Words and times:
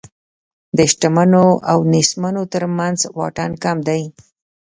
د 0.77 0.79
شتمنو 0.91 1.45
او 1.71 1.77
نېستمنو 1.93 2.43
تر 2.53 2.63
منځ 2.77 2.97
واټن 3.17 3.51
کم 3.63 3.77
دی. 3.87 4.03